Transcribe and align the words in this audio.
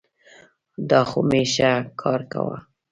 دا 0.89 1.01
خو 1.09 1.19
مي 1.29 1.43
ښه 1.53 1.71
کار 2.01 2.21
کاوه. 2.31 2.57